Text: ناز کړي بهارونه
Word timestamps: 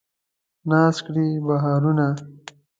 ناز 0.69 0.95
کړي 1.05 1.25
بهارونه 1.45 2.07